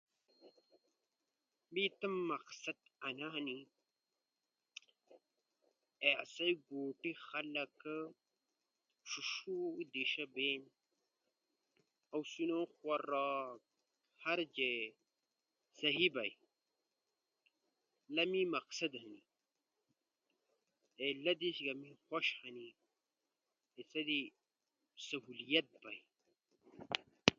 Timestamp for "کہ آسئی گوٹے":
5.99-7.11